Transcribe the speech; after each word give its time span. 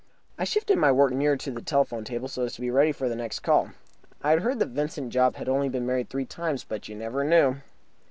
I 0.35 0.45
shifted 0.45 0.79
my 0.79 0.91
work 0.91 1.13
nearer 1.13 1.37
to 1.37 1.51
the 1.51 1.61
telephone 1.61 2.03
table 2.05 2.27
so 2.27 2.43
as 2.45 2.55
to 2.55 2.61
be 2.61 2.71
ready 2.71 2.91
for 2.91 3.07
the 3.07 3.15
next 3.15 3.41
call. 3.41 3.69
I 4.23 4.31
had 4.31 4.41
heard 4.41 4.57
that 4.57 4.69
Vincent 4.69 5.13
Jopp 5.13 5.35
had 5.35 5.47
only 5.47 5.69
been 5.69 5.85
married 5.85 6.09
three 6.09 6.25
times, 6.25 6.63
but 6.63 6.89
you 6.89 6.95
never 6.95 7.23
knew. 7.23 7.57